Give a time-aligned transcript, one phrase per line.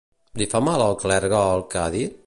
[0.41, 2.19] Li fa mal al clergue el que ha dit?